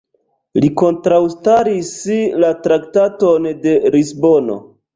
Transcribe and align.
Li 0.63 0.69
kontraŭstaris 0.81 1.93
la 2.45 2.51
Traktaton 2.65 3.49
de 3.69 3.79
Lisbono. 3.99 4.61